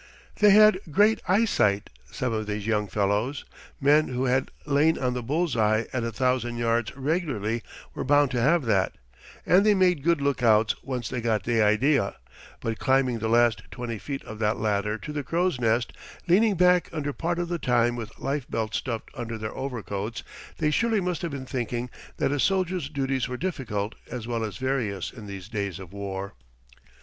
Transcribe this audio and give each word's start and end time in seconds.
They 0.39 0.49
had 0.49 0.79
great 0.89 1.21
eyesight, 1.27 1.91
some 2.09 2.33
of 2.33 2.47
these 2.47 2.65
young 2.65 2.87
fellows 2.87 3.45
men 3.79 4.07
who 4.07 4.25
had 4.25 4.49
lain 4.65 4.97
on 4.97 5.13
the 5.13 5.21
bull's 5.21 5.55
eye 5.55 5.85
at 5.93 6.03
a 6.03 6.11
thousand 6.11 6.57
yards 6.57 6.97
regularly 6.97 7.61
were 7.93 8.03
bound 8.03 8.31
to 8.31 8.41
have 8.41 8.63
that 8.65 8.93
and 9.45 9.63
they 9.63 9.75
made 9.75 10.01
good 10.03 10.19
lookouts 10.19 10.73
once 10.81 11.07
they 11.07 11.21
got 11.21 11.43
the 11.43 11.61
idea, 11.61 12.15
but 12.61 12.79
climbing 12.79 13.19
the 13.19 13.27
last 13.27 13.61
twenty 13.69 13.99
feet 13.99 14.23
of 14.23 14.39
that 14.39 14.57
ladder 14.57 14.97
to 14.97 15.13
the 15.13 15.21
crow's 15.21 15.59
nest, 15.61 15.93
leaning 16.27 16.55
back 16.55 16.89
under 16.91 17.13
part 17.13 17.37
of 17.37 17.47
the 17.47 17.59
time 17.59 17.95
with 17.95 18.17
life 18.17 18.49
belt 18.49 18.73
stuffed 18.73 19.11
under 19.13 19.37
their 19.37 19.53
overcoats 19.55 20.23
they 20.57 20.71
surely 20.71 20.99
must 20.99 21.21
have 21.21 21.29
been 21.29 21.45
thinking 21.45 21.91
that 22.17 22.31
a 22.31 22.39
soldier's 22.39 22.89
duties 22.89 23.27
were 23.27 23.37
difficult 23.37 23.93
as 24.09 24.25
well 24.25 24.43
as 24.43 24.57
various 24.57 25.13
in 25.13 25.27
these 25.27 25.47
days 25.47 25.77
of 25.77 25.93
war. 25.93 26.33